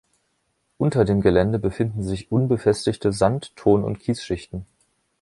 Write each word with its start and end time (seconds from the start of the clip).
Unter 0.79 1.05
dem 1.05 1.21
Gelände 1.21 1.59
befinden 1.59 2.01
sich 2.01 2.31
unbefestigte 2.31 3.11
Sand-, 3.13 3.55
Ton- 3.55 3.83
und 3.83 3.99
Kiesschichten. 3.99 4.65